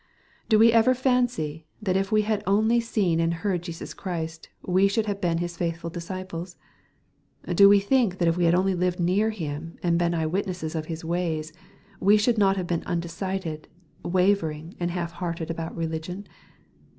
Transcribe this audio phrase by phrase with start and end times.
[0.49, 4.87] Do we ever fancy that if we had only seen and heard Jesus Christ, we
[4.87, 6.57] should have been His faithful disciples?
[7.47, 10.87] Do we think that if we had only lived near Him, and been eyewitnesses of
[10.87, 11.53] His ways,
[11.99, 13.67] we should not have been undecided,
[14.01, 16.25] wavering, and half hearted about religion